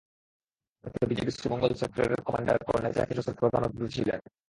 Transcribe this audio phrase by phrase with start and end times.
[0.83, 4.19] এতে বিজিবির শ্রীমঙ্গল সেক্টরের কমান্ডার কর্নেল জাকির হোসেন প্রধান অতিথি ছিলেন।